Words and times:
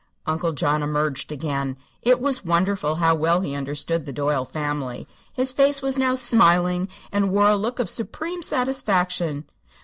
Uncle 0.25 0.51
John 0.51 0.81
emerged 0.81 1.31
again. 1.31 1.77
It 2.01 2.19
was 2.19 2.43
wonderful 2.43 2.95
how 2.95 3.13
well 3.13 3.41
he 3.41 3.53
understood 3.53 4.07
the 4.07 4.11
Doyle 4.11 4.45
family. 4.45 5.07
His 5.31 5.51
face 5.51 5.83
was 5.83 5.95
now 5.95 6.15
smiling 6.15 6.89
and 7.11 7.29
wore 7.29 7.49
a 7.49 7.55
look 7.55 7.77
of 7.77 7.87
supreme 7.87 8.41
satisfaction. 8.41 9.45